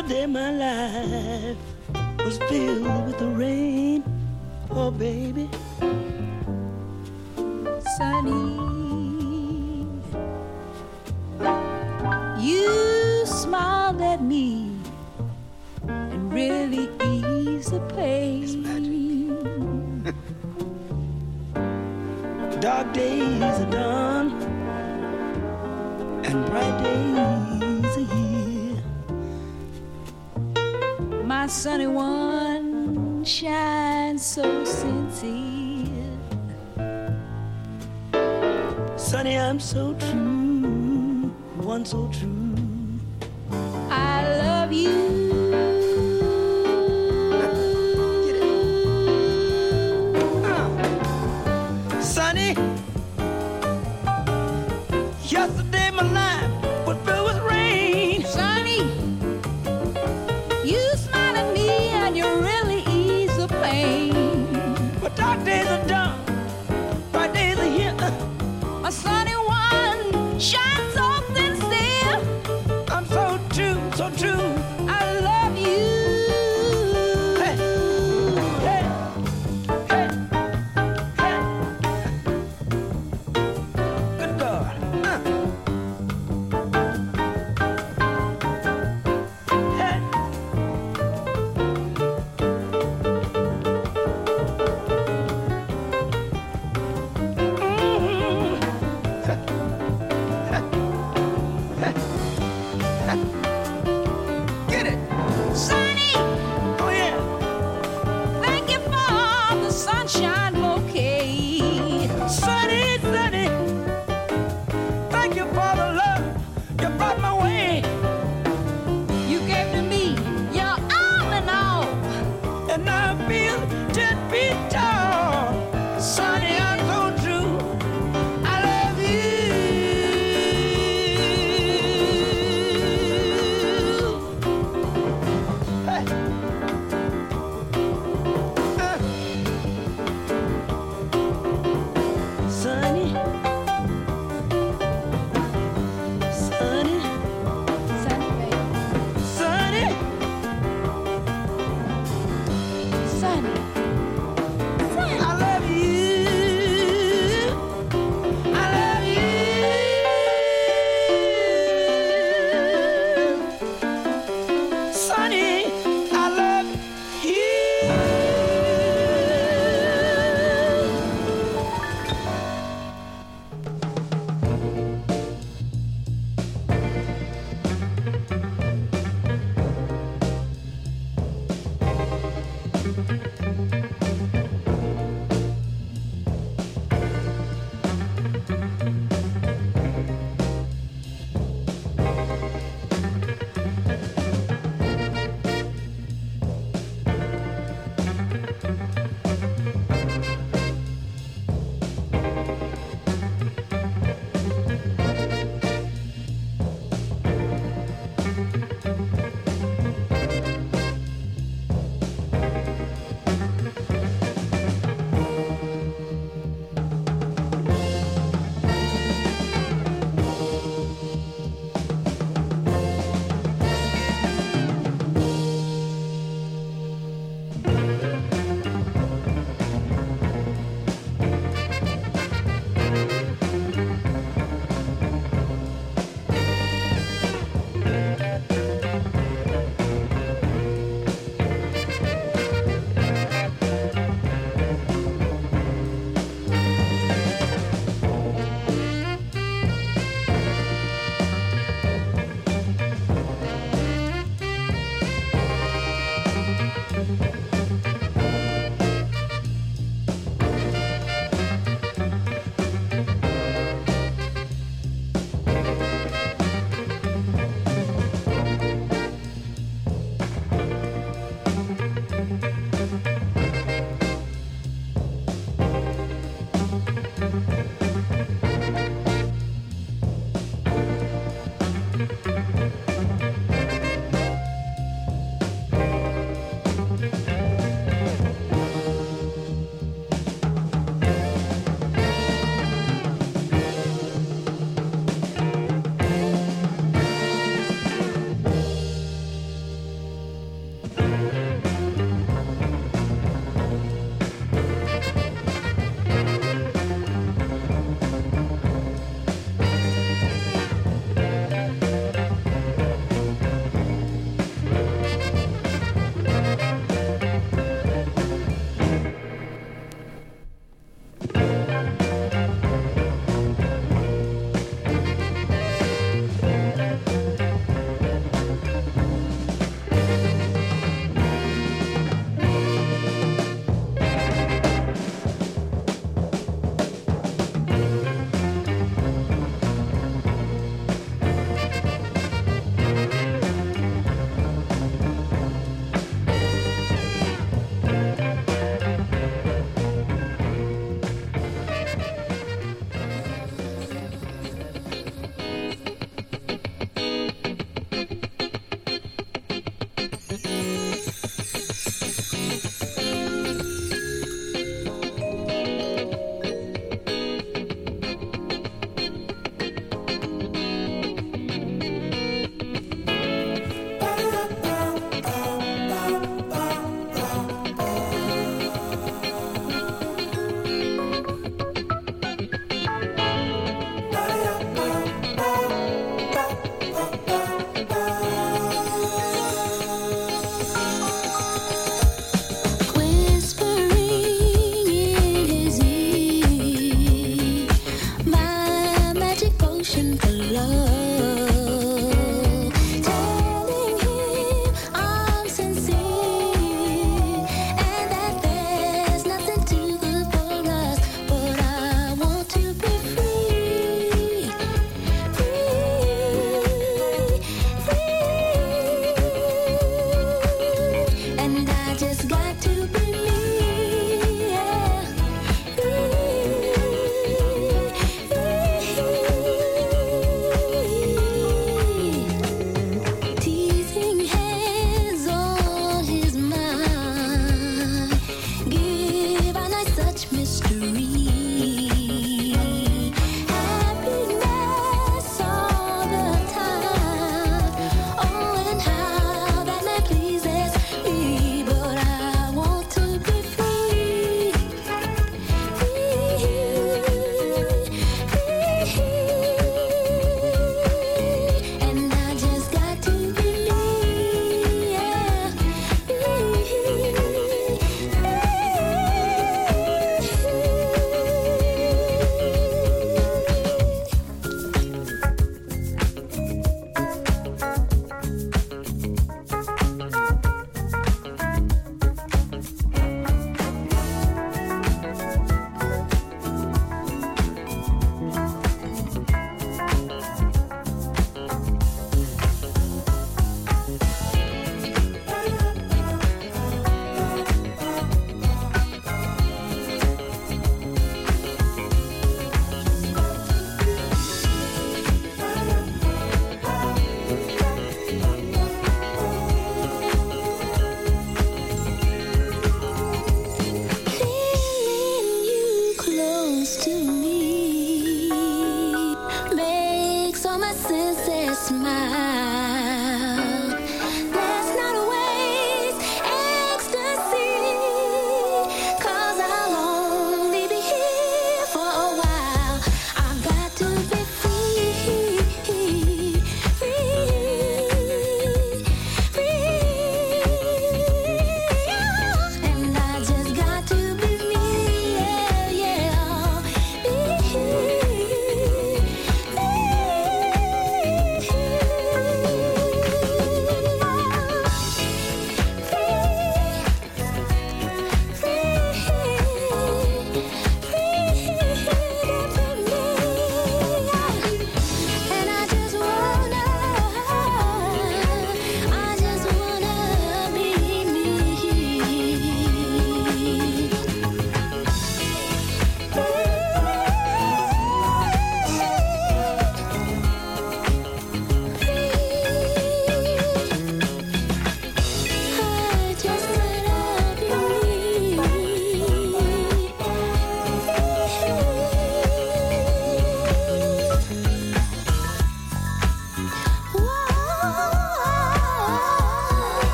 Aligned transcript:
Yesterday 0.00 0.24
my 0.24 0.50
life 0.50 1.56
was 2.24 2.38
filled 2.48 3.06
with 3.06 3.18
the 3.18 3.28
rain. 3.28 4.02
Oh, 4.70 4.90
baby. 4.90 5.50
Sunny. 7.98 8.56
You 12.40 13.26
smiled 13.26 14.00
at 14.00 14.22
me 14.22 14.72
and 15.86 16.32
really 16.32 16.88
eased 17.04 17.72
the 17.72 17.80
pain. 17.94 18.64
Dark 22.60 22.90
days 22.94 23.42
are 23.42 23.70
done 23.70 24.32
and 26.24 26.46
bright 26.46 26.82
days 26.82 27.39
sunny 31.50 31.88
one 31.88 33.24
shines 33.24 34.24
so 34.24 34.64
sincere. 34.64 36.16
Sunny, 38.96 39.36
I'm 39.36 39.58
so 39.58 39.94
true, 39.94 41.34
one 41.56 41.84
so 41.84 42.08
true. 42.12 42.54
I 43.90 44.22
love 44.44 44.72
you. 44.72 45.09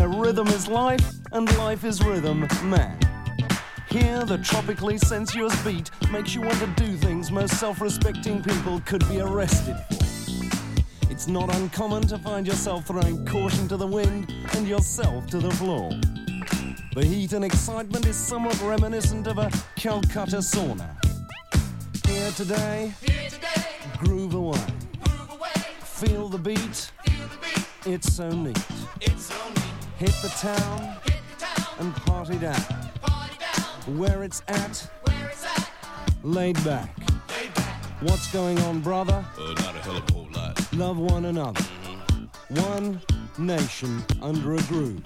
Where 0.00 0.08
rhythm 0.08 0.48
is 0.48 0.66
life 0.66 1.12
and 1.32 1.54
life 1.58 1.84
is 1.84 2.02
rhythm, 2.02 2.48
man. 2.64 2.98
Here, 3.90 4.24
the 4.24 4.38
tropically 4.38 4.96
sensuous 4.96 5.54
beat 5.62 5.90
makes 6.10 6.34
you 6.34 6.40
want 6.40 6.58
to 6.60 6.66
do 6.68 6.96
things 6.96 7.30
most 7.30 7.58
self 7.58 7.82
respecting 7.82 8.42
people 8.42 8.80
could 8.86 9.06
be 9.08 9.20
arrested 9.20 9.76
for. 9.90 11.10
It's 11.10 11.26
not 11.26 11.54
uncommon 11.54 12.02
to 12.06 12.18
find 12.18 12.46
yourself 12.46 12.86
throwing 12.86 13.26
caution 13.26 13.68
to 13.68 13.76
the 13.76 13.86
wind 13.86 14.32
and 14.54 14.66
yourself 14.66 15.26
to 15.26 15.38
the 15.38 15.50
floor. 15.50 15.90
The 16.94 17.04
heat 17.04 17.34
and 17.34 17.44
excitement 17.44 18.06
is 18.06 18.16
somewhat 18.16 18.58
reminiscent 18.62 19.26
of 19.26 19.36
a 19.38 19.50
Calcutta 19.76 20.38
sauna. 20.38 20.88
Here 22.06 22.30
today, 22.30 22.94
Here 23.02 23.28
today 23.28 23.66
groove 23.98 24.32
away. 24.34 24.58
groove 25.04 25.30
away, 25.30 25.50
Feel 25.82 26.28
the 26.28 26.38
beat, 26.38 26.90
feel 27.04 27.28
the 27.28 27.38
beat, 27.42 27.92
it's 27.92 28.14
so 28.14 28.30
neat. 28.30 28.79
It's 30.00 30.14
so 30.16 30.20
neat. 30.20 30.22
Hit 30.22 30.22
the 30.22 30.28
town 30.28 30.98
Hit 31.04 31.14
the 31.38 31.44
town 31.44 31.66
and 31.78 31.96
party 31.96 32.38
down. 32.38 32.60
Where 33.98 34.22
it's 34.22 34.42
at, 34.48 34.90
laid 36.22 36.62
back. 36.64 36.96
What's 38.00 38.32
going 38.32 38.58
on, 38.60 38.80
brother? 38.80 39.24
Uh, 39.38 39.52
not 39.54 39.76
a 39.76 39.78
hell 39.80 39.96
of 39.96 40.08
a 40.08 40.12
whole 40.12 40.28
lot. 40.32 40.72
Love 40.74 40.98
one 40.98 41.26
another. 41.26 41.62
One 42.48 43.00
nation 43.38 44.02
under 44.22 44.54
a 44.54 44.62
groove. 44.62 45.02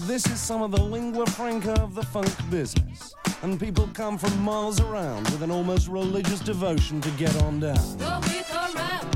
This 0.00 0.26
is 0.26 0.40
some 0.40 0.62
of 0.62 0.70
the 0.70 0.82
lingua 0.82 1.26
franca 1.26 1.72
of 1.82 1.94
the 1.94 2.02
funk 2.02 2.32
business. 2.50 3.14
And 3.42 3.58
people 3.58 3.88
come 3.92 4.18
from 4.18 4.40
miles 4.40 4.80
around 4.80 5.24
with 5.30 5.42
an 5.42 5.50
almost 5.50 5.88
religious 5.88 6.40
devotion 6.40 7.00
to 7.00 7.10
get 7.12 7.34
on 7.42 7.60
down. 7.60 7.98
Go 7.98 8.18
with 8.20 8.48
the 8.48 9.15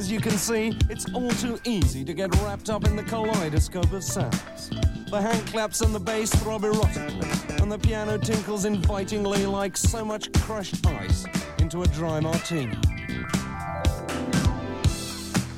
As 0.00 0.10
you 0.10 0.18
can 0.18 0.38
see, 0.38 0.72
it's 0.88 1.04
all 1.12 1.28
too 1.32 1.60
easy 1.64 2.06
to 2.06 2.14
get 2.14 2.34
wrapped 2.36 2.70
up 2.70 2.86
in 2.86 2.96
the 2.96 3.02
kaleidoscope 3.02 3.92
of 3.92 4.02
sounds. 4.02 4.70
The 5.10 5.20
hand 5.20 5.46
claps 5.48 5.82
and 5.82 5.94
the 5.94 6.00
bass 6.00 6.30
throb 6.36 6.62
erotically, 6.62 7.60
and 7.60 7.70
the 7.70 7.78
piano 7.78 8.16
tinkles 8.16 8.64
invitingly 8.64 9.44
like 9.44 9.76
so 9.76 10.02
much 10.02 10.32
crushed 10.32 10.86
ice 10.86 11.26
into 11.58 11.82
a 11.82 11.86
dry 11.88 12.18
martini. 12.18 12.78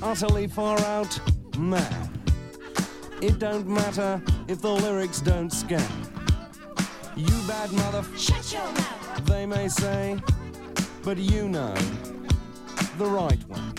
Utterly 0.03 0.49
far 0.49 0.77
out, 0.81 1.17
man. 1.57 2.11
It 3.21 3.39
don't 3.39 3.69
matter 3.69 4.21
if 4.49 4.61
the 4.61 4.73
lyrics 4.73 5.21
don't 5.21 5.53
scan. 5.53 5.89
You 7.15 7.31
bad 7.47 7.71
mother, 7.71 8.05
Shut 8.17 8.53
your 8.53 8.65
mouth. 8.65 9.25
they 9.25 9.47
may 9.47 9.69
say, 9.69 10.19
but 11.05 11.17
you 11.17 11.49
know 11.49 11.77
the 12.99 13.07
right 13.07 13.49
way. 13.49 13.72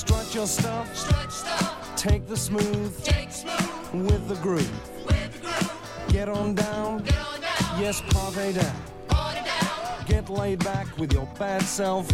Strut 0.00 0.34
your 0.34 0.46
stuff, 0.46 0.96
Stretch 0.96 1.30
stuff. 1.30 1.94
take 1.96 2.26
the 2.26 2.36
smooth 2.36 3.04
Take 3.04 3.30
smooth 3.30 4.06
with 4.06 4.28
the 4.28 4.34
groove. 4.36 4.70
with 5.06 5.32
the 5.34 5.40
groove. 5.40 5.72
Get 6.08 6.26
on 6.28 6.54
down, 6.54 7.02
Get 7.02 7.18
on 7.18 7.40
down. 7.40 7.80
yes, 7.80 8.00
party 8.08 8.54
down. 8.54 8.76
Party 9.08 9.40
down. 9.44 10.04
Get 10.06 10.30
laid 10.30 10.64
back 10.64 10.86
with 10.98 11.12
your 11.12 11.26
bad 11.38 11.62
self 11.62 12.10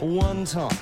one 0.00 0.44
time. 0.44 0.76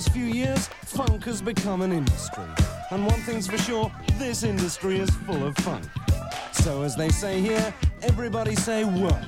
Last 0.00 0.12
few 0.14 0.24
years, 0.24 0.66
funk 0.86 1.24
has 1.24 1.42
become 1.42 1.82
an 1.82 1.92
industry. 1.92 2.46
And 2.90 3.06
one 3.06 3.20
thing's 3.20 3.46
for 3.46 3.58
sure, 3.58 3.92
this 4.16 4.44
industry 4.44 4.98
is 4.98 5.10
full 5.10 5.44
of 5.46 5.54
funk. 5.58 5.84
So 6.52 6.80
as 6.80 6.96
they 6.96 7.10
say 7.10 7.42
here, 7.42 7.74
everybody 8.00 8.54
say 8.54 8.82
what? 8.82 9.22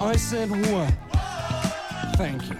I 0.00 0.16
said 0.16 0.48
what? 0.72 0.90
Thank 2.16 2.48
you. 2.48 2.56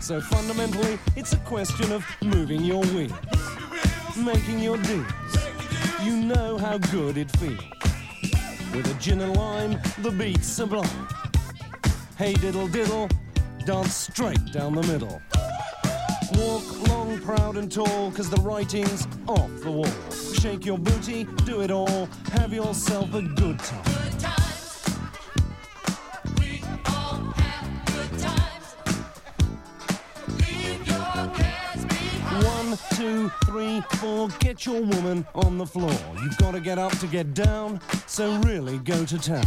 So 0.00 0.20
fundamentally, 0.20 0.98
it's 1.14 1.34
a 1.34 1.42
question 1.54 1.92
of 1.92 2.04
moving 2.20 2.64
your 2.64 2.82
wheels, 2.86 3.12
making 4.16 4.58
your 4.58 4.78
deals. 4.78 5.06
You 6.02 6.16
know 6.16 6.58
how 6.58 6.78
good 6.78 7.16
it 7.16 7.30
feels. 7.36 7.62
With 8.74 8.90
a 8.90 9.00
gin 9.00 9.20
and 9.20 9.36
lime, 9.36 9.80
the 9.98 10.10
beat's 10.10 10.48
sublime. 10.48 11.06
Hey 12.18 12.34
diddle 12.34 12.66
diddle, 12.66 13.08
dance 13.64 13.94
straight 13.94 14.52
down 14.52 14.74
the 14.74 14.82
middle. 14.82 15.22
Walk 16.34 16.88
long, 16.88 17.20
proud 17.20 17.56
and 17.56 17.70
tall, 17.70 18.10
cause 18.10 18.28
the 18.28 18.40
writing's 18.40 19.06
off 19.28 19.50
the 19.60 19.70
wall. 19.70 19.86
Shake 20.40 20.64
your 20.64 20.78
booty, 20.78 21.24
do 21.44 21.60
it 21.60 21.70
all, 21.70 22.08
have 22.32 22.52
yourself 22.52 23.14
a 23.14 23.22
good 23.22 23.58
time. 23.58 23.84
Good 23.84 24.18
times. 24.18 24.84
We 26.38 26.62
all 26.86 27.18
have 27.36 27.86
good 27.86 28.18
times. 28.18 28.74
Leave 30.38 30.86
your 30.86 31.30
cares 31.34 31.84
behind. 31.84 32.44
One, 32.44 32.78
two, 32.96 33.30
three, 33.44 33.80
four, 33.98 34.28
get 34.40 34.66
your 34.66 34.80
woman 34.80 35.26
on 35.34 35.58
the 35.58 35.66
floor. 35.66 35.94
You've 36.22 36.38
gotta 36.38 36.60
get 36.60 36.78
up 36.78 36.98
to 36.98 37.06
get 37.06 37.34
down, 37.34 37.80
so 38.06 38.36
really 38.40 38.78
go 38.78 39.04
to 39.04 39.18
town. 39.18 39.44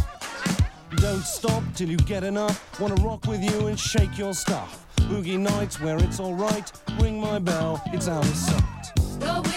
Don't 0.96 1.22
stop 1.22 1.62
till 1.74 1.88
you 1.88 1.96
get 1.98 2.24
enough. 2.24 2.80
Wanna 2.80 2.94
rock 2.96 3.26
with 3.26 3.42
you 3.42 3.66
and 3.66 3.78
shake 3.78 4.16
your 4.16 4.34
stuff. 4.34 4.86
Boogie 4.96 5.38
nights 5.38 5.80
where 5.80 5.98
it's 5.98 6.20
alright, 6.20 6.70
ring 7.00 7.20
my 7.20 7.38
bell, 7.38 7.82
it's 7.86 8.08
out 8.08 8.24
of 8.24 8.34
sight. 8.34 8.92
Go 9.20 9.40
with 9.42 9.56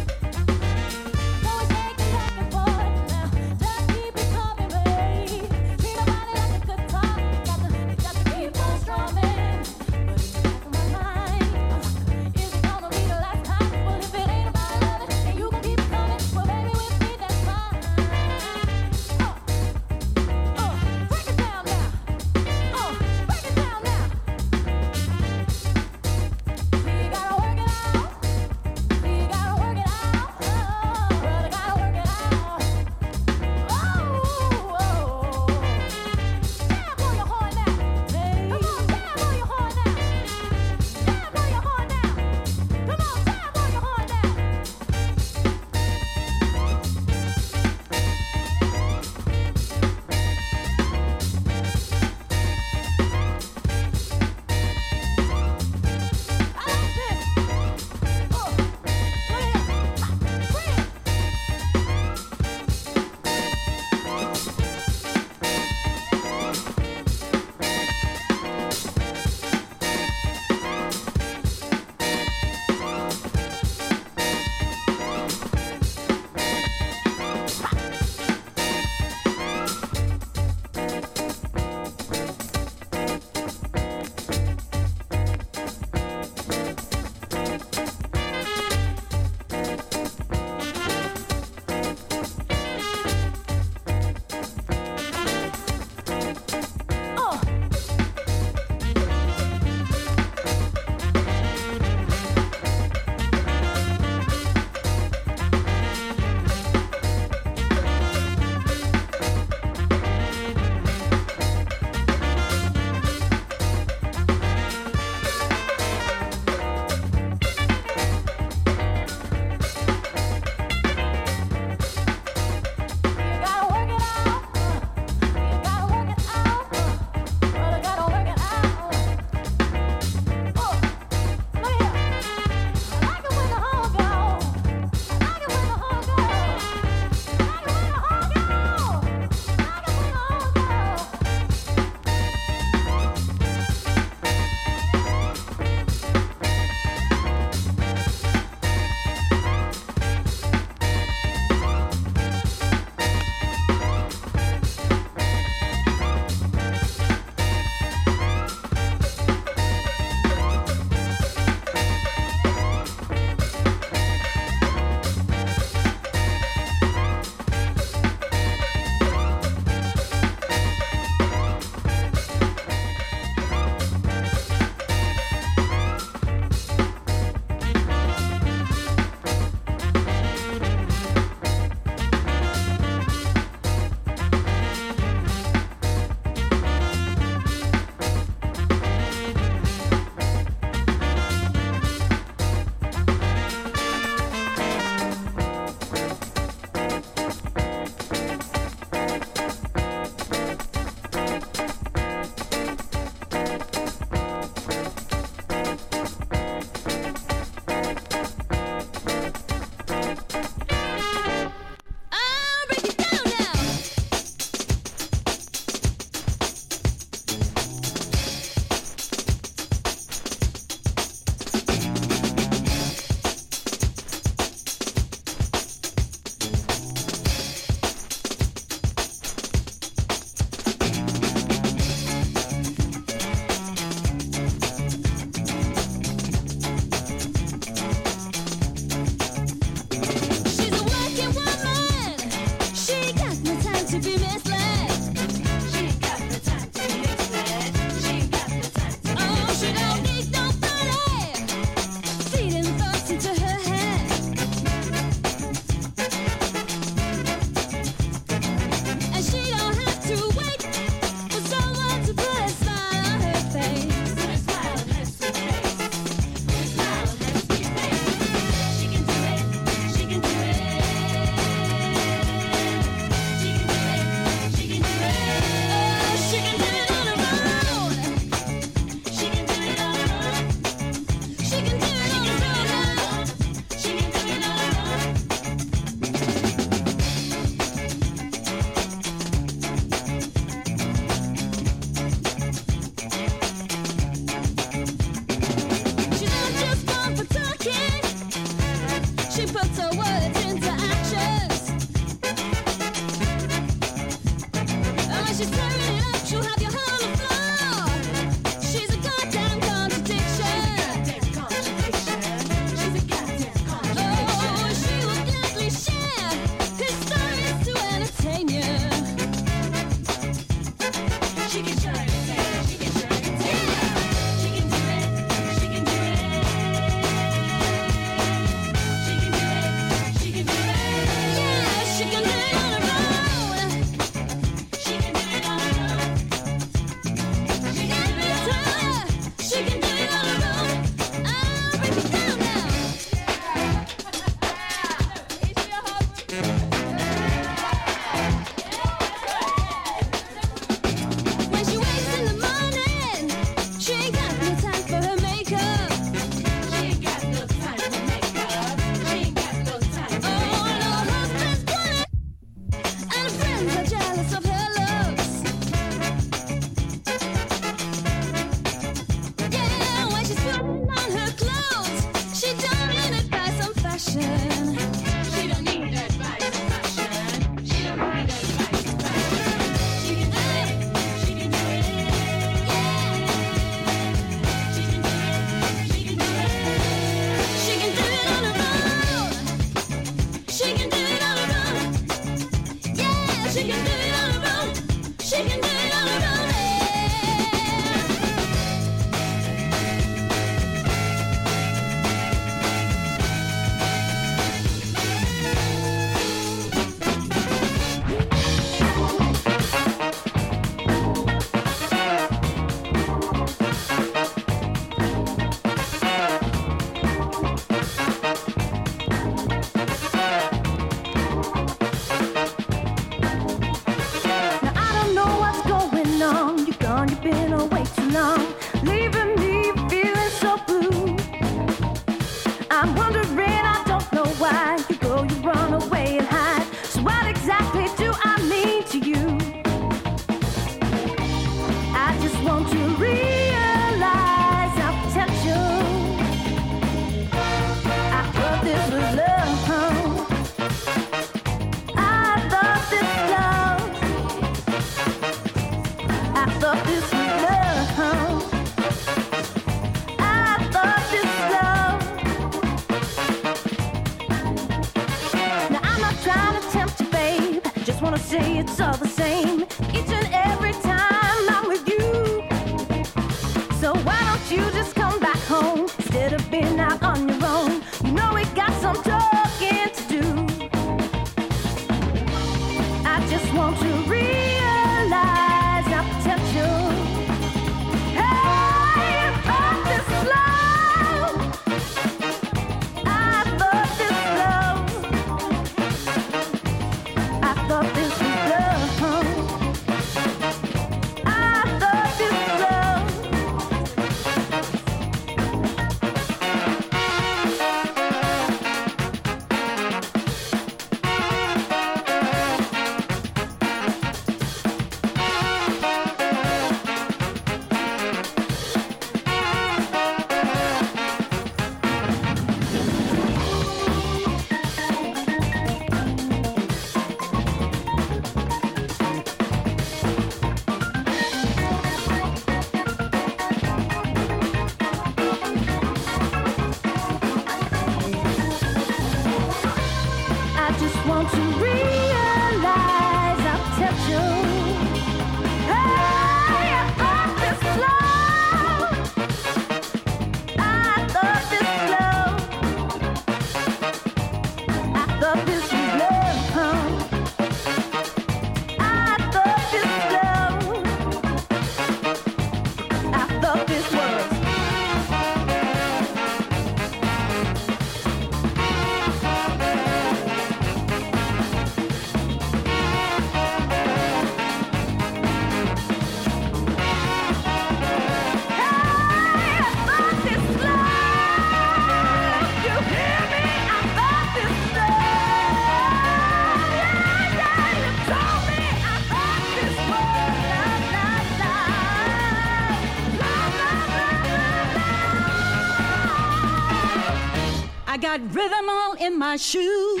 got 598.18 598.34
rhythm 598.34 598.68
all 598.68 598.92
in 598.94 599.18
my 599.18 599.36
shoes. 599.36 600.00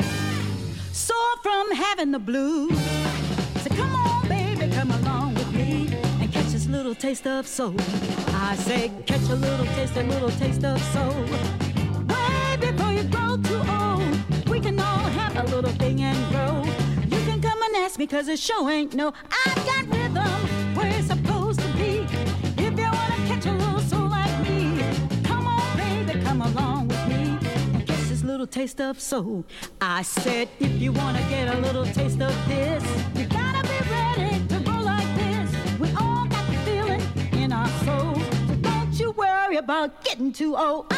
Sore 0.92 1.36
from 1.42 1.72
having 1.72 2.12
the 2.12 2.18
blues. 2.18 2.78
So 3.62 3.70
come 3.74 3.92
on, 3.94 4.28
baby, 4.28 4.72
come 4.72 4.92
along 4.92 5.34
with 5.34 5.52
me 5.52 5.88
and 6.20 6.32
catch 6.32 6.46
this 6.46 6.68
little 6.68 6.94
taste 6.94 7.26
of 7.26 7.44
soul. 7.46 7.74
I 8.28 8.54
say, 8.56 8.92
catch 9.06 9.28
a 9.30 9.34
little 9.34 9.66
taste, 9.74 9.96
a 9.96 10.04
little 10.04 10.30
taste 10.30 10.64
of 10.64 10.80
soul. 10.94 11.24
Way 12.12 12.56
before 12.60 12.92
you 12.92 13.02
grow 13.04 13.36
too 13.36 13.62
old, 13.80 14.48
we 14.48 14.60
can 14.60 14.78
all 14.78 15.06
have 15.18 15.36
a 15.36 15.56
little 15.56 15.72
thing 15.72 16.00
and 16.02 16.18
grow. 16.30 16.62
You 17.18 17.24
can 17.26 17.42
come 17.42 17.60
and 17.62 17.76
ask 17.76 17.98
me, 17.98 18.06
cause 18.06 18.26
the 18.26 18.36
show 18.36 18.68
ain't 18.68 18.94
no. 18.94 19.12
taste 28.54 28.80
of 28.80 29.00
soul. 29.00 29.44
I 29.80 30.02
said, 30.02 30.48
if 30.60 30.80
you 30.80 30.92
wanna 30.92 31.18
get 31.28 31.52
a 31.52 31.58
little 31.58 31.84
taste 31.86 32.20
of 32.20 32.32
this, 32.46 32.84
you 33.16 33.26
gotta 33.26 33.66
be 33.66 33.78
ready 33.90 34.46
to 34.46 34.60
go 34.60 34.78
like 34.78 35.10
this. 35.16 35.50
We 35.80 35.88
all 36.00 36.24
got 36.28 36.46
the 36.46 36.56
feeling 36.64 37.02
in 37.42 37.52
our 37.52 37.66
soul. 37.84 38.14
So 38.46 38.54
don't 38.62 38.92
you 39.00 39.10
worry 39.10 39.56
about 39.56 40.04
getting 40.04 40.32
too 40.32 40.56
old. 40.56 40.93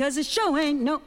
cause 0.00 0.14
the 0.14 0.22
show 0.22 0.56
ain't 0.56 0.80
no. 0.80 1.02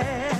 yeah. 0.00 0.36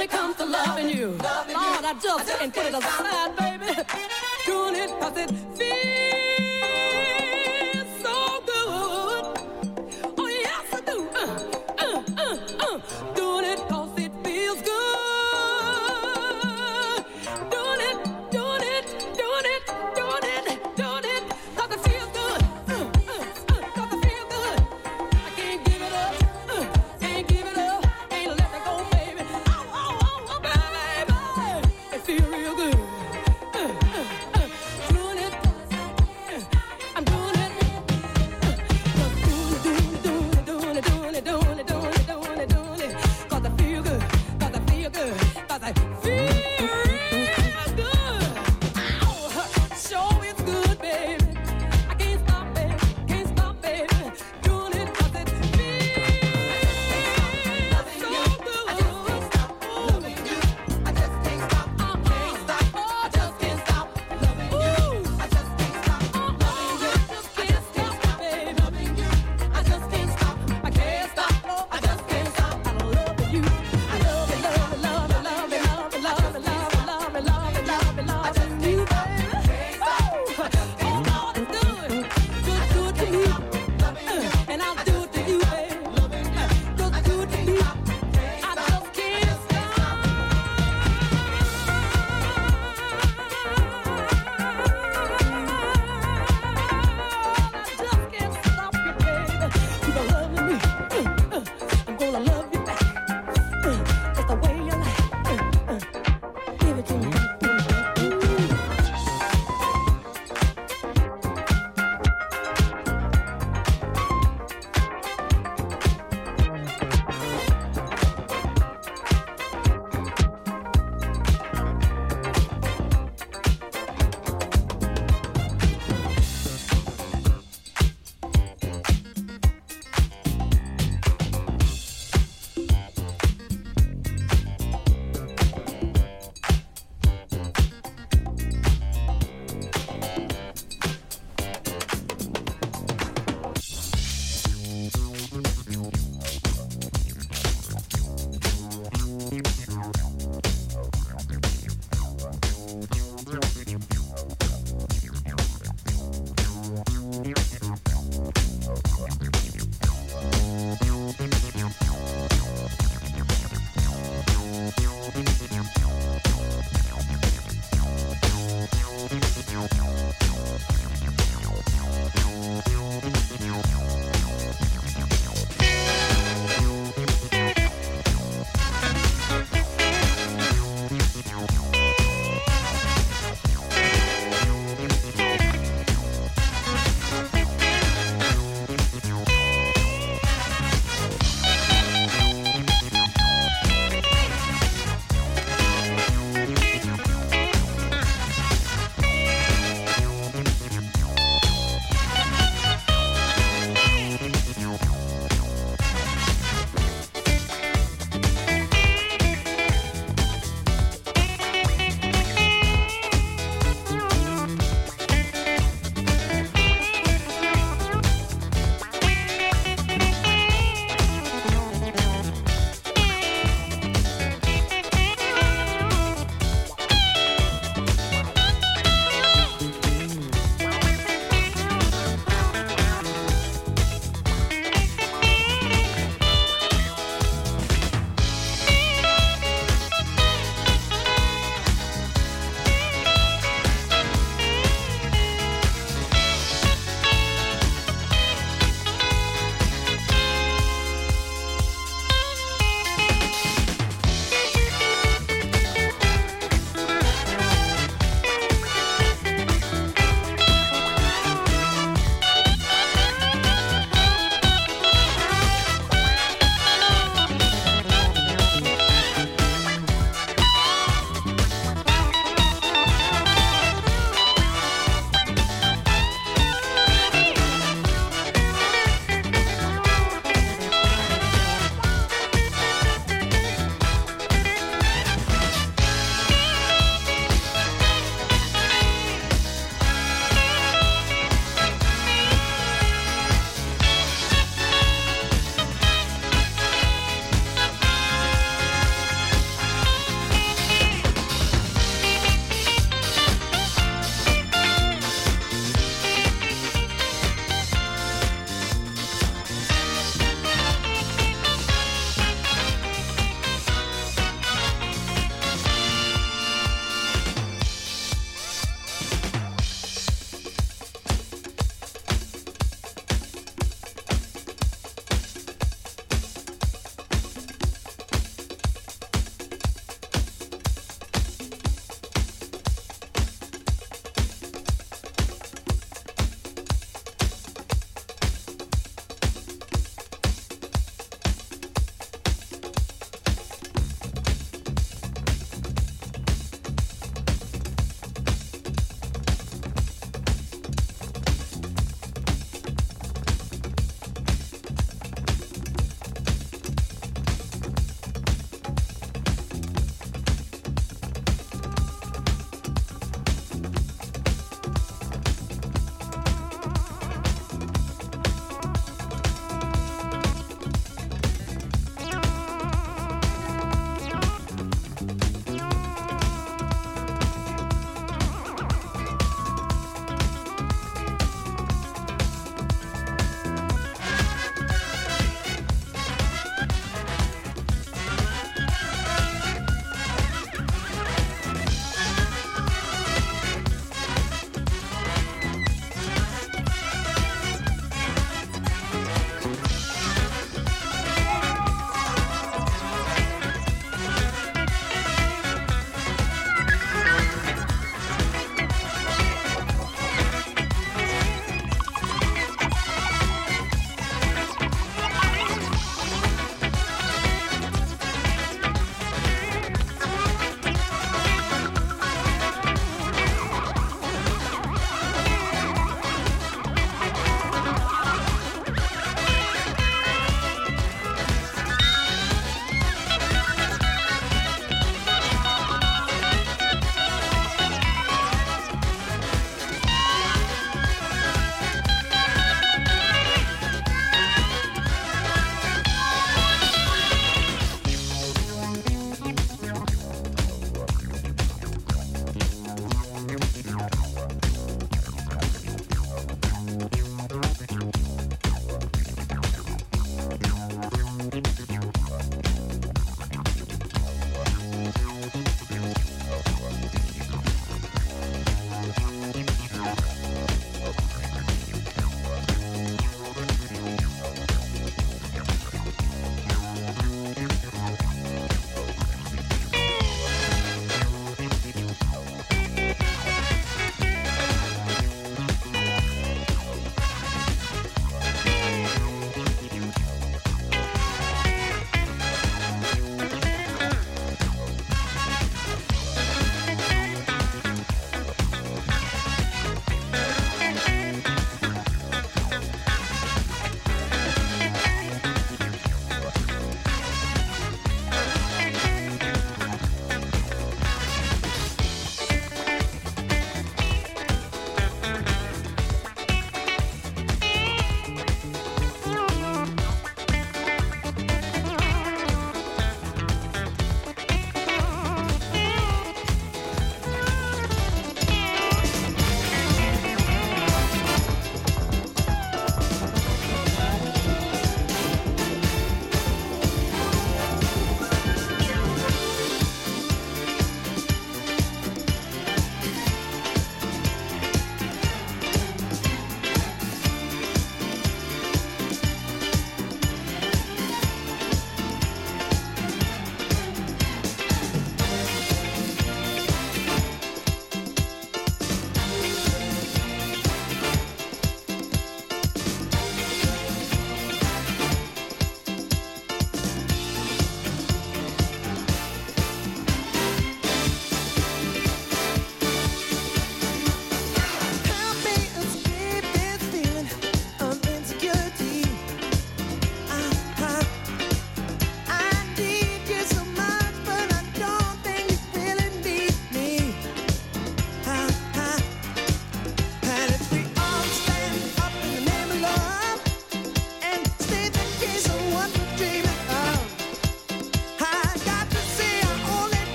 when 0.00 0.08
it 0.08 0.12
comes 0.12 0.36
to 0.36 0.46
loving 0.46 0.88
you. 0.88 1.08
Lord. 1.08 1.22
I 1.22 1.92
just, 2.00 2.06
I 2.06 2.24
just 2.24 2.38
can't 2.38 2.54
put 2.54 2.66
it 2.66 2.74
aside, 2.74 3.36
baby. 3.36 3.66
Doing 4.46 4.76
it, 4.76 4.90
cause 4.98 5.16
it 5.18 5.30
feels. 5.56 6.39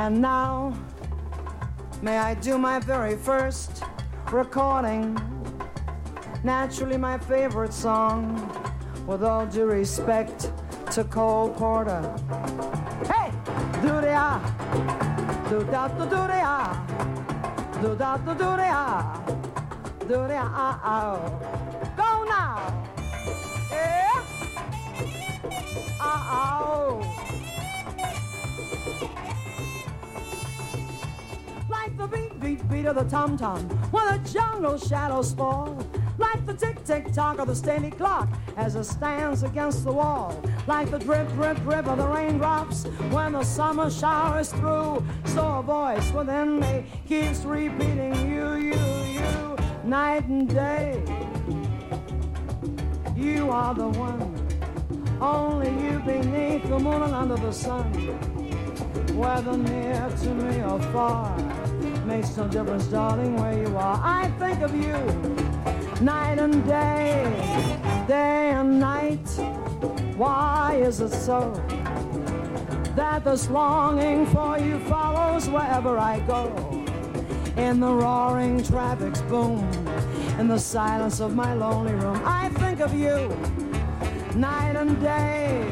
And 0.00 0.22
now, 0.22 0.72
may 2.00 2.16
I 2.16 2.32
do 2.32 2.56
my 2.56 2.78
very 2.78 3.18
first 3.18 3.84
recording? 4.32 5.14
Naturally, 6.42 6.96
my 6.96 7.18
favorite 7.18 7.74
song, 7.74 8.24
with 9.06 9.22
all 9.22 9.44
due 9.44 9.66
respect 9.66 10.52
to 10.92 11.04
Cole 11.04 11.50
Porter. 11.50 12.00
Hey! 13.12 13.30
Do 13.82 14.00
the 14.00 14.14
ah, 14.14 14.40
do 15.50 15.64
da 15.64 15.88
do 15.88 16.04
do 16.04 16.22
the 16.32 16.40
ah, 16.56 16.72
do 17.82 17.94
da 17.94 18.16
do 18.16 18.32
do 18.32 18.56
the 18.56 18.68
ah, 18.72 19.22
do 20.08 20.26
the 20.28 20.36
ah 20.38 20.80
ah. 20.82 21.39
Of 32.90 32.96
the 32.96 33.16
tom 33.16 33.36
tom, 33.36 33.60
when 33.92 34.04
the 34.06 34.28
jungle 34.28 34.76
shadows 34.76 35.32
fall, 35.32 35.78
like 36.18 36.44
the 36.44 36.52
tick, 36.52 36.84
tick, 36.84 37.12
tock 37.12 37.38
of 37.38 37.46
the 37.46 37.54
steady 37.54 37.90
clock 37.90 38.28
as 38.56 38.74
it 38.74 38.82
stands 38.82 39.44
against 39.44 39.84
the 39.84 39.92
wall, 39.92 40.42
like 40.66 40.90
the 40.90 40.98
drip, 40.98 41.28
drip, 41.34 41.56
drip 41.58 41.86
of 41.86 41.98
the 41.98 42.06
raindrops 42.06 42.86
when 43.12 43.32
the 43.32 43.44
summer 43.44 43.90
shower 43.90 44.40
is 44.40 44.50
through. 44.50 45.04
So 45.24 45.58
a 45.58 45.62
voice 45.62 46.10
within 46.10 46.58
me 46.58 46.84
keeps 47.06 47.44
repeating, 47.44 48.28
you, 48.28 48.54
you, 48.54 48.74
you, 49.06 49.56
night 49.84 50.24
and 50.24 50.48
day. 50.48 51.00
You 53.14 53.50
are 53.50 53.72
the 53.72 53.88
one, 53.88 55.20
only 55.20 55.68
you 55.84 56.00
beneath 56.00 56.68
the 56.68 56.78
moon 56.78 57.02
and 57.02 57.14
under 57.14 57.36
the 57.36 57.52
sun 57.52 57.92
whether 59.14 59.56
near 59.56 60.10
to 60.22 60.34
me 60.34 60.62
or 60.62 60.80
far 60.92 61.39
makes 62.10 62.36
no 62.36 62.48
difference, 62.48 62.86
darling, 62.86 63.36
where 63.36 63.56
you 63.56 63.76
are. 63.76 64.00
I 64.02 64.28
think 64.40 64.62
of 64.62 64.74
you 64.74 64.98
night 66.02 66.40
and 66.40 66.66
day, 66.66 67.22
day 68.08 68.50
and 68.50 68.80
night. 68.80 69.28
Why 70.16 70.80
is 70.82 71.00
it 71.00 71.12
so 71.12 71.40
that 72.96 73.22
this 73.22 73.48
longing 73.48 74.26
for 74.26 74.58
you 74.58 74.80
follows 74.80 75.48
wherever 75.48 75.98
I 75.98 76.18
go? 76.26 76.42
In 77.56 77.78
the 77.78 77.94
roaring 77.94 78.60
traffic's 78.64 79.22
boom, 79.22 79.60
in 80.40 80.48
the 80.48 80.58
silence 80.58 81.20
of 81.20 81.36
my 81.36 81.54
lonely 81.54 81.94
room, 81.94 82.20
I 82.24 82.48
think 82.60 82.80
of 82.80 82.92
you 82.92 83.28
night 84.34 84.74
and 84.74 85.00
day, 85.00 85.64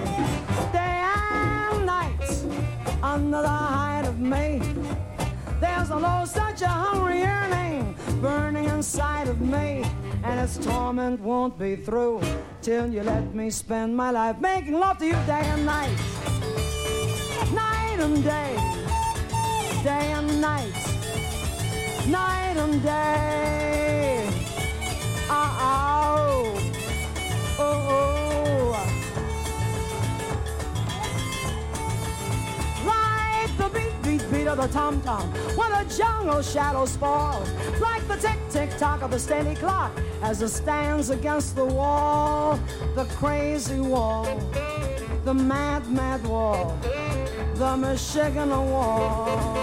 day 0.72 1.02
and 1.18 1.84
night 1.84 2.30
under 3.02 3.42
the 3.42 3.58
height 3.76 4.04
of 4.06 4.20
May. 4.20 4.67
There's 5.60 5.90
a 5.90 5.96
low, 5.96 6.24
such 6.24 6.62
a 6.62 6.68
hungry 6.68 7.20
yearning 7.20 7.96
burning 8.20 8.64
inside 8.64 9.28
of 9.28 9.40
me, 9.40 9.84
and 10.24 10.40
its 10.40 10.58
torment 10.58 11.20
won't 11.20 11.58
be 11.58 11.76
through 11.76 12.20
till 12.62 12.86
you 12.88 13.02
let 13.02 13.34
me 13.34 13.50
spend 13.50 13.96
my 13.96 14.10
life 14.10 14.38
making 14.40 14.74
love 14.74 14.98
to 14.98 15.06
you 15.06 15.18
day 15.26 15.44
and 15.54 15.64
night, 15.66 15.96
night 17.52 17.98
and 18.00 18.22
day, 18.24 18.56
day 19.82 20.12
and 20.12 20.40
night, 20.40 20.72
night 22.08 22.56
and 22.56 22.82
day. 22.82 24.28
Ah, 25.30 26.16
oh, 26.18 26.72
oh, 27.58 27.86
oh. 27.90 28.17
Of 34.48 34.56
the 34.56 34.68
tom 34.68 35.00
tom 35.02 35.30
when 35.56 35.70
the 35.72 35.84
jungle 35.94 36.40
shadows 36.40 36.96
fall, 36.96 37.42
like 37.80 38.06
the 38.08 38.16
tick, 38.16 38.38
tick, 38.48 38.70
tock 38.78 39.02
of 39.02 39.10
the 39.10 39.18
steady 39.18 39.54
clock 39.54 39.92
as 40.22 40.40
it 40.40 40.48
stands 40.48 41.10
against 41.10 41.54
the 41.54 41.64
wall, 41.64 42.58
the 42.94 43.04
crazy 43.16 43.80
wall, 43.80 44.24
the 45.24 45.34
mad, 45.34 45.86
mad 45.90 46.26
wall, 46.26 46.78
the 47.56 47.76
Michigan 47.76 48.48
wall. 48.48 49.54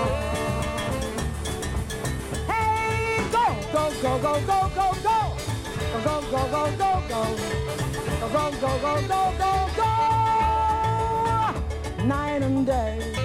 Hey, 2.47 3.23
go, 3.31 3.45
go, 3.73 3.89
go, 4.01 4.19
go, 4.21 4.39
go, 4.45 4.93
go, 5.03 5.33
go, 6.03 6.21
go, 6.31 6.31
go, 6.31 6.47
go, 6.51 6.69
go, 6.77 7.01
go, 7.09 7.09
go, 7.09 7.23
go, 8.31 8.51
go, 8.61 8.79
go, 8.81 9.01
go, 9.07 9.21
go, 9.39 9.53
go, 9.77 9.91
night 12.05 12.41
and 12.43 12.65
day. 12.67 13.24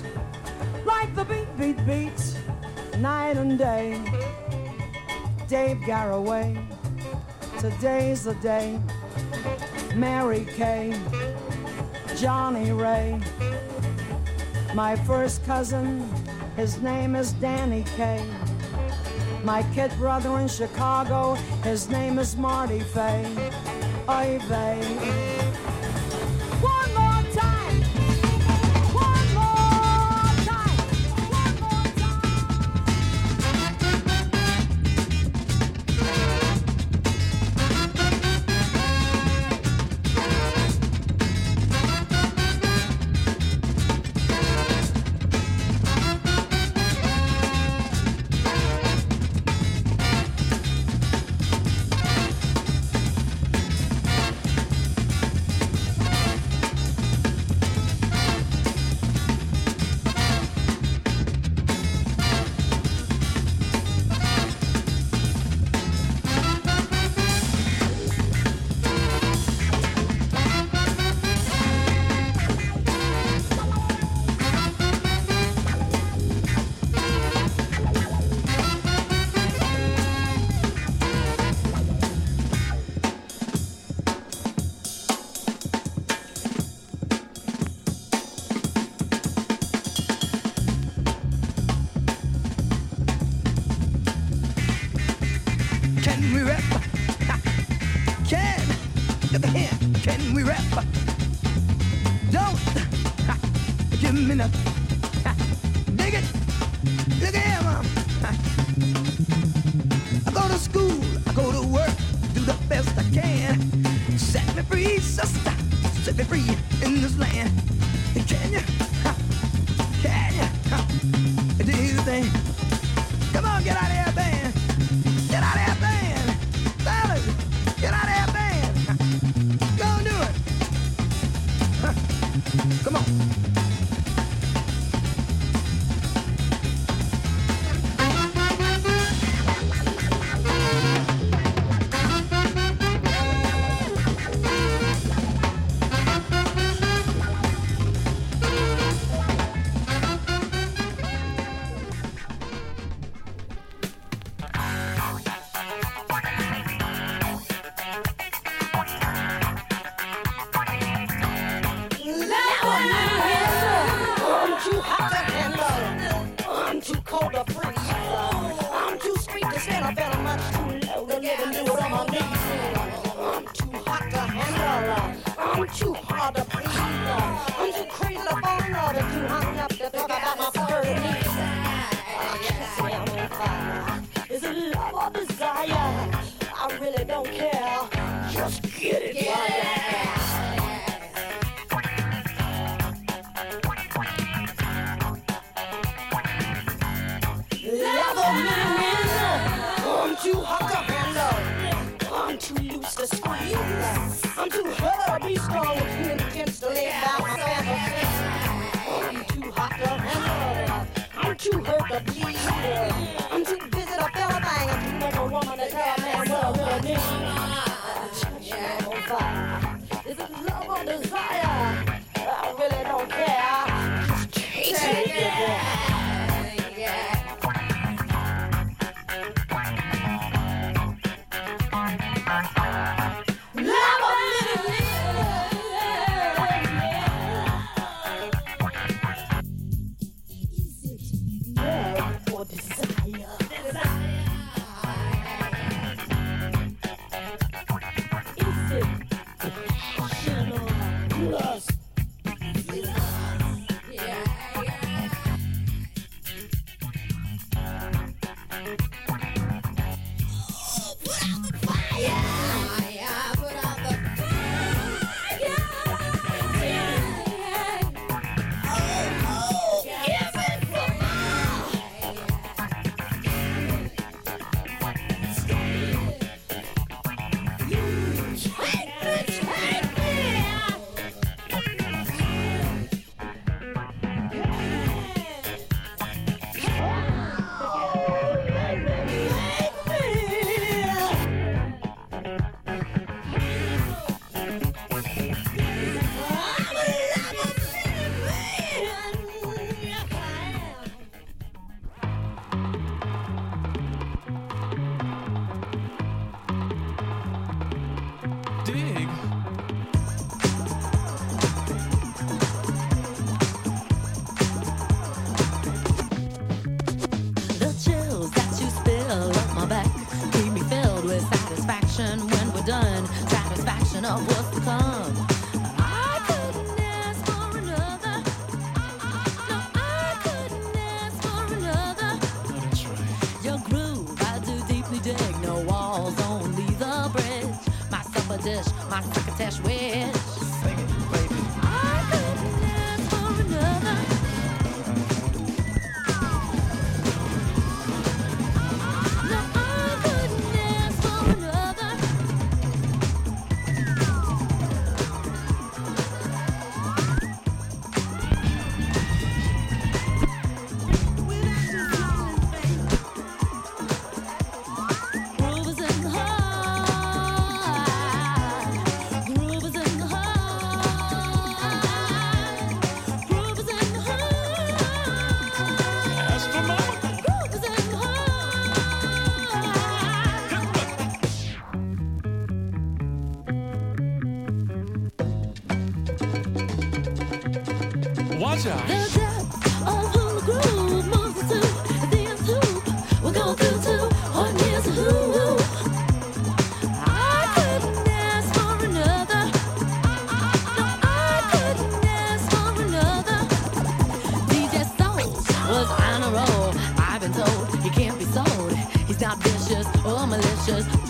Like 0.85 1.13
the 1.15 1.25
beat, 1.25 1.57
beat, 1.57 1.85
beat. 1.85 2.37
Night 2.99 3.37
and 3.37 3.57
day. 3.57 4.01
Dave 5.47 5.77
Garroway. 5.77 6.57
Today's 7.59 8.23
the 8.23 8.35
day. 8.35 8.79
Mary 9.95 10.45
Kay. 10.45 10.93
Johnnie 12.15 12.71
Ray. 12.71 13.19
My 14.73 14.95
first 14.95 15.43
cousin, 15.45 16.07
his 16.55 16.81
name 16.81 17.15
is 17.15 17.33
Danny 17.33 17.83
Kaye. 17.97 18.25
My 19.43 19.63
kid 19.73 19.91
brother 19.97 20.39
in 20.39 20.47
Chicago, 20.47 21.33
his 21.63 21.89
name 21.89 22.19
is 22.19 22.37
Marty 22.37 22.79
Faye. 22.79 23.51
Oy 24.07 24.39
vey. 24.47 25.40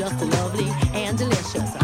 Just 0.01 0.25
lovely 0.33 0.67
and 0.95 1.15
delicious. 1.15 1.80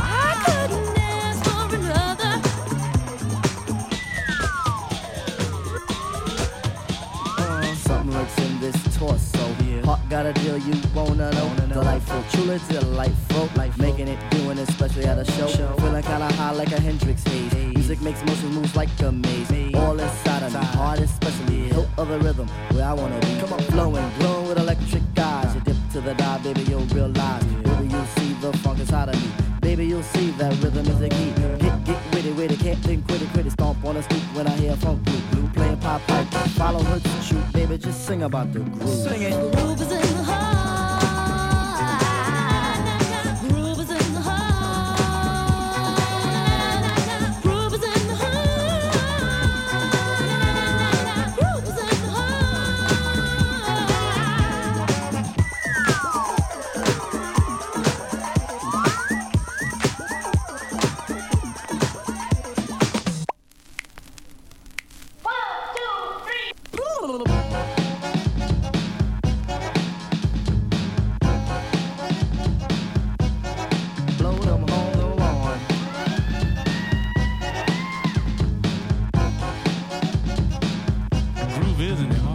move, 81.77 81.91
isn't 81.91 82.11
it? 82.11 82.26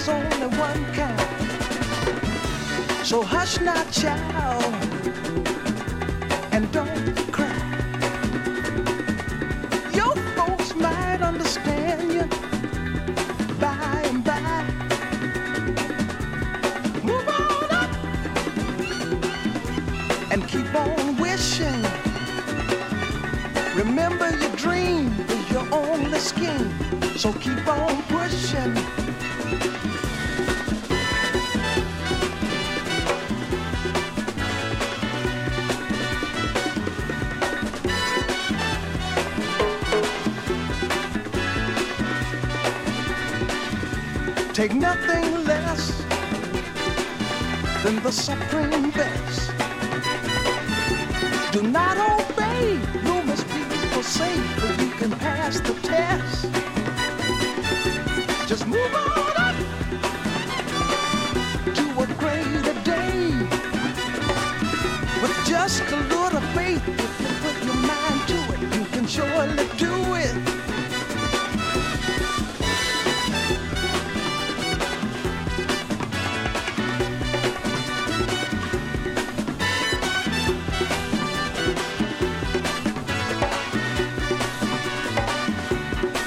There's 0.00 0.08
only 0.08 0.46
one 0.56 0.84
kind. 0.94 1.20
So 3.04 3.22
hush 3.22 3.60
not, 3.60 3.90
child, 3.92 4.64
and 6.52 6.70
don't 6.72 7.16
cry. 7.30 7.52
Your 9.92 10.16
folks 10.36 10.74
might 10.74 11.20
understand 11.20 12.12
you 12.14 12.24
by 13.58 14.02
and 14.04 14.24
by. 14.24 14.64
Move 17.02 17.28
on 17.28 17.70
up 17.82 17.92
and 20.32 20.48
keep 20.48 20.74
on 20.74 21.16
wishing. 21.18 21.82
Remember 23.74 24.30
your 24.30 24.56
dream 24.56 25.12
is 25.28 25.50
your 25.50 25.66
only 25.74 26.18
scheme, 26.20 26.70
so 27.18 27.34
keep 27.34 27.66
on 27.68 28.02
pushing. 28.04 28.99
The 48.10 48.16
supreme 48.16 48.90
best. 48.90 49.29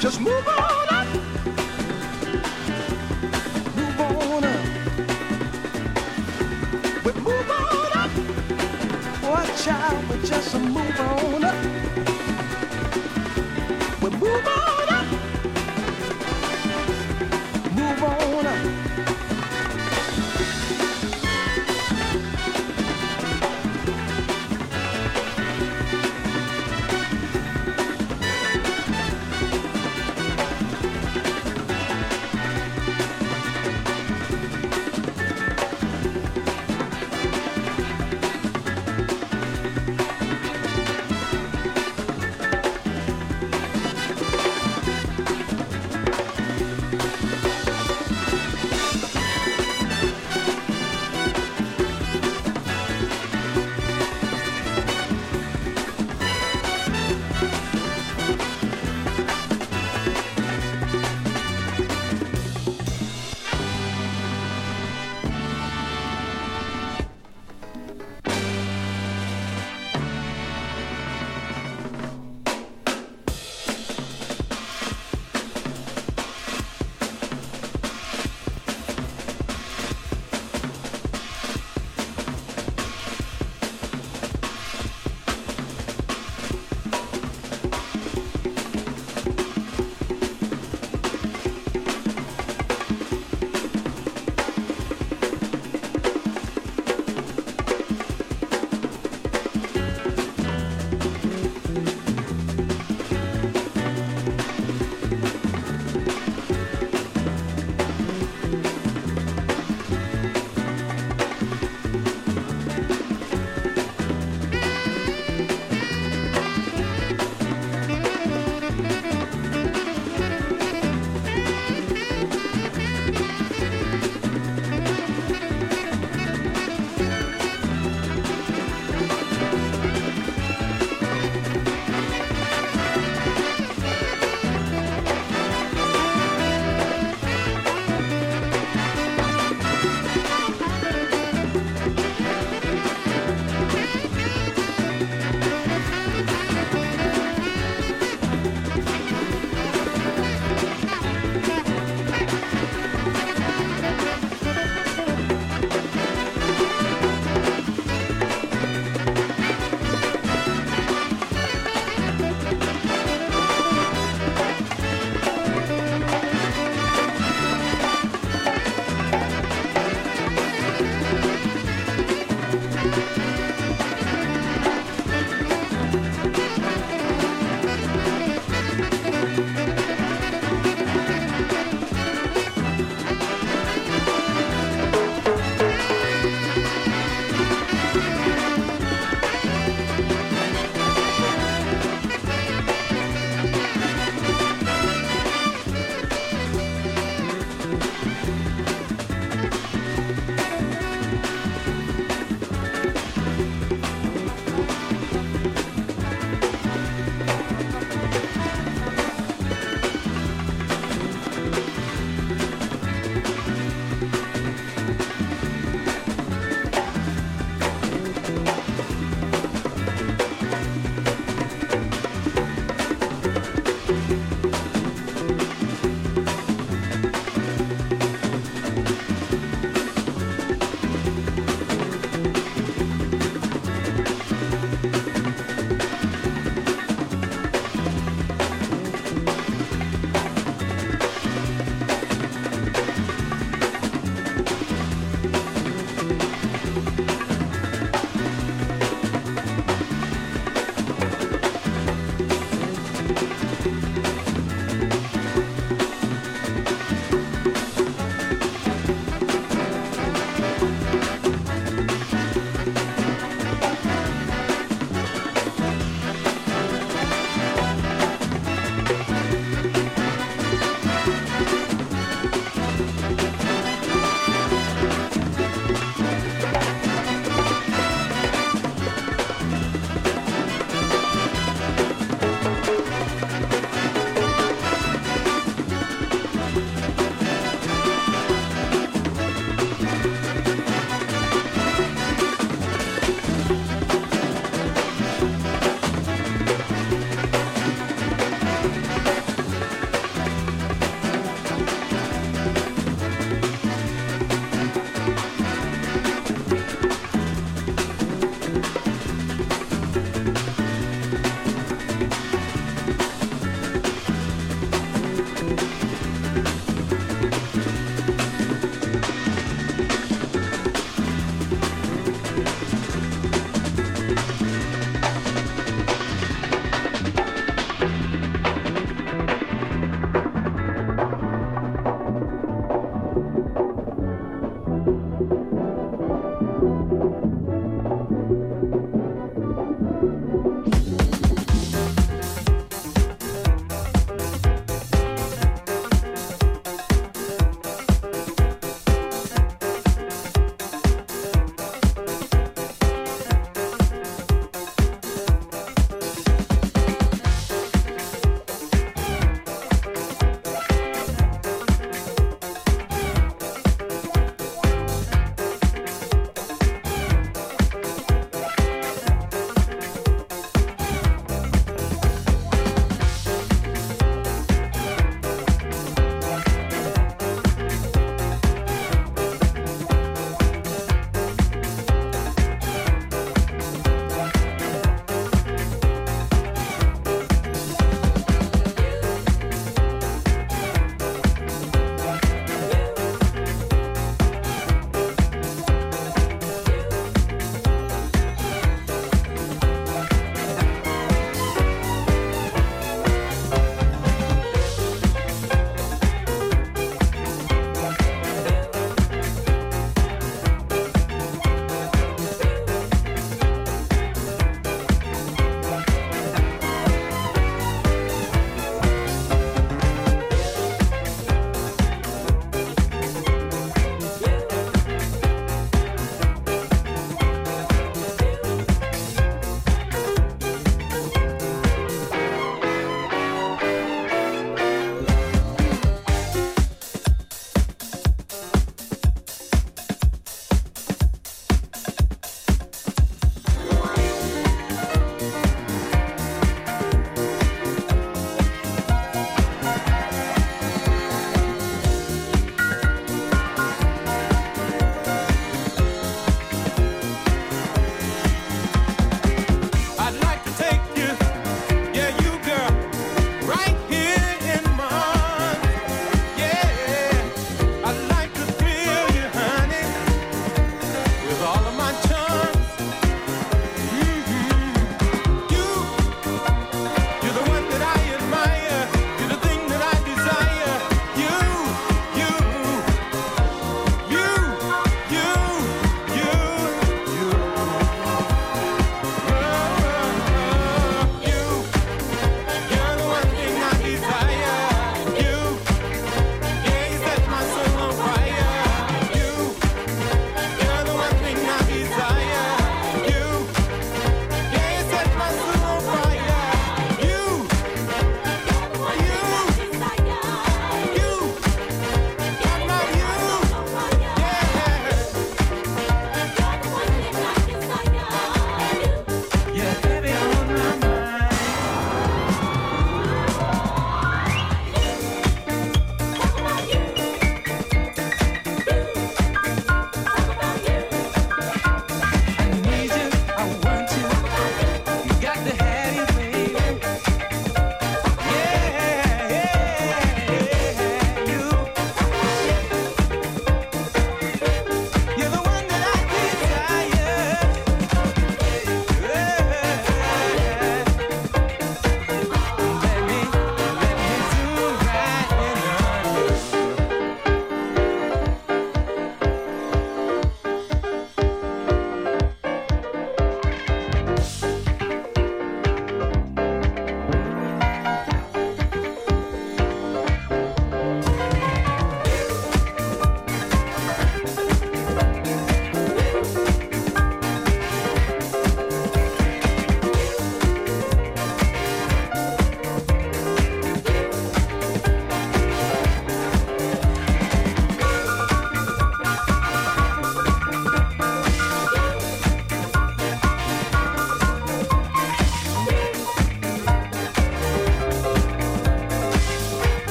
Just 0.00 0.20
move 0.20 0.46
on 0.46 0.88
up. 0.90 1.08
Move 3.74 4.00
on 4.00 4.44
up. 4.44 4.64
We 7.04 7.12
move 7.14 7.50
on 7.50 7.92
up. 7.96 8.10
Watch 9.24 9.66
out, 9.66 10.08
we 10.08 10.16
just 10.24 10.54
move 10.54 11.00
on 11.00 11.44
up. 11.44 11.56